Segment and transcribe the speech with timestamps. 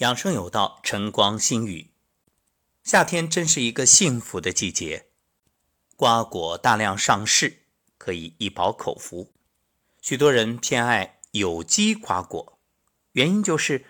[0.00, 1.90] 养生有道，晨光新语。
[2.82, 5.08] 夏天真是一个幸福的季节，
[5.94, 7.64] 瓜果大量上市，
[7.98, 9.30] 可以一饱口福。
[10.00, 12.58] 许多人偏爱有机瓜果，
[13.12, 13.84] 原因就是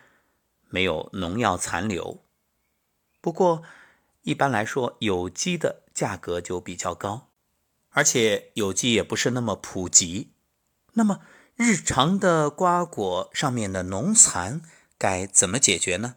[0.68, 2.24] 没有农药残留。
[3.20, 3.62] 不过，
[4.22, 7.28] 一般来说，有机的价格就比较高，
[7.90, 10.32] 而且有机也不是那么普及。
[10.94, 11.20] 那么，
[11.54, 14.60] 日常的瓜果上面的农残。
[15.00, 16.16] 该怎么解决呢？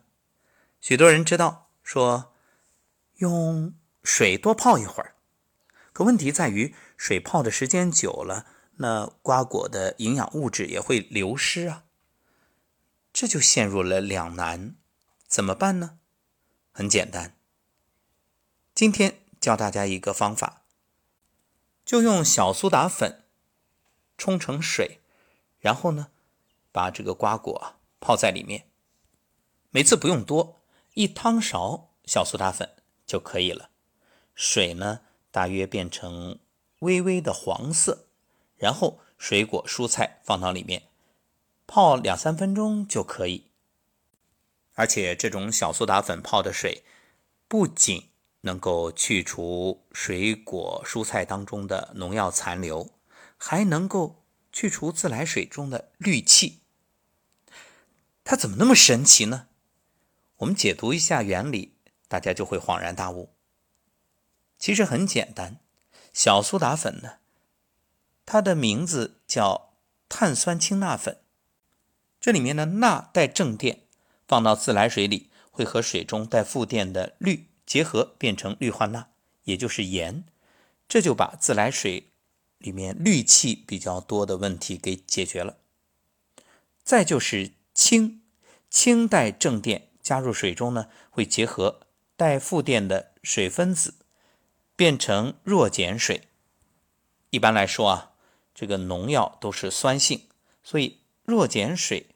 [0.81, 2.33] 许多人知道说
[3.15, 3.73] 用
[4.03, 5.15] 水多泡一会儿，
[5.93, 11.85] 可问题在于水泡的时间久了，那瓜果的营养物质也会流失啊，
[13.13, 14.75] 这就陷入了两难，
[15.27, 15.99] 怎么办呢？
[16.73, 17.37] 很简单，
[18.75, 20.63] 今天教大家一个方法，
[21.85, 23.23] 就用小苏打粉
[24.17, 24.99] 冲成水，
[25.61, 26.09] 然后呢，
[26.73, 28.67] 把这个瓜果泡在里面。
[29.75, 30.61] 每次不用多，
[30.93, 32.75] 一汤勺小苏打粉
[33.07, 33.71] 就可以了。
[34.35, 34.99] 水呢，
[35.31, 36.37] 大约变成
[36.81, 38.05] 微微的黄色，
[38.55, 40.83] 然后水果蔬菜放到里面，
[41.65, 43.47] 泡两三分钟就可以。
[44.75, 46.83] 而且这种小苏打粉泡的水，
[47.47, 48.09] 不仅
[48.41, 52.91] 能够去除水果蔬菜当中的农药残留，
[53.37, 56.59] 还能够去除自来水中的氯气。
[58.23, 59.47] 它怎么那么神奇呢？
[60.37, 61.75] 我们解读一下原理，
[62.07, 63.33] 大家就会恍然大悟。
[64.57, 65.59] 其实很简单，
[66.13, 67.15] 小苏打粉呢，
[68.25, 69.73] 它的名字叫
[70.09, 71.19] 碳酸氢钠粉。
[72.19, 73.81] 这里面的钠带正电，
[74.27, 79.09] 放到自来水里会和水中带负电的氯结合，变成氯化钠，
[79.43, 80.23] 也就是盐。
[80.87, 82.11] 这就把自来水
[82.57, 85.57] 里面氯气比较多的问题给解决了。
[86.83, 88.21] 再就是氢，
[88.69, 89.89] 氢带正电。
[90.03, 91.87] 加入水中呢，会结合
[92.17, 93.95] 带负电的水分子，
[94.75, 96.27] 变成弱碱水。
[97.29, 98.11] 一般来说啊，
[98.53, 100.27] 这个农药都是酸性，
[100.61, 102.09] 所以弱碱水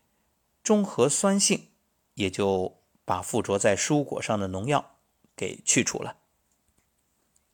[0.61, 1.69] 中和酸性，
[2.16, 4.97] 也就把附着在蔬果上的农药
[5.35, 6.17] 给去除了。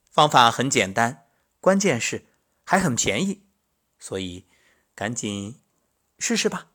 [0.09, 1.27] 方法很简单，
[1.61, 2.25] 关键是
[2.65, 3.43] 还很便宜，
[3.99, 4.45] 所以
[4.95, 5.61] 赶紧
[6.17, 6.71] 试试吧。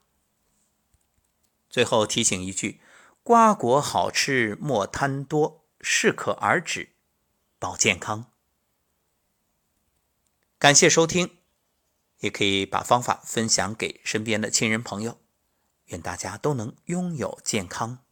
[1.69, 2.79] 最后提醒一句。
[3.23, 6.95] 瓜果好吃莫贪多，适可而止，
[7.59, 8.31] 保健康。
[10.57, 11.37] 感谢收听，
[12.19, 15.21] 也可以把方法分享给身边的亲人朋友。
[15.85, 18.03] 愿大家都能拥有健康。